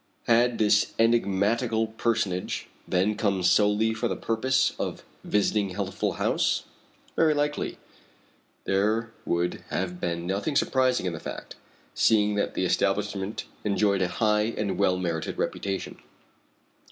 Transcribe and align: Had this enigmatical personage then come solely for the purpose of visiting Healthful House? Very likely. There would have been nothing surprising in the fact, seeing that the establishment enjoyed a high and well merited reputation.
Had 0.23 0.57
this 0.57 0.93
enigmatical 0.97 1.85
personage 1.85 2.67
then 2.87 3.13
come 3.15 3.43
solely 3.43 3.93
for 3.93 4.07
the 4.07 4.15
purpose 4.15 4.73
of 4.79 5.03
visiting 5.23 5.69
Healthful 5.75 6.13
House? 6.13 6.63
Very 7.15 7.35
likely. 7.35 7.77
There 8.63 9.11
would 9.27 9.63
have 9.69 9.99
been 10.01 10.25
nothing 10.25 10.55
surprising 10.55 11.05
in 11.05 11.13
the 11.13 11.19
fact, 11.19 11.55
seeing 11.93 12.33
that 12.33 12.55
the 12.55 12.65
establishment 12.65 13.45
enjoyed 13.63 14.01
a 14.01 14.07
high 14.07 14.55
and 14.57 14.79
well 14.79 14.97
merited 14.97 15.37
reputation. 15.37 15.99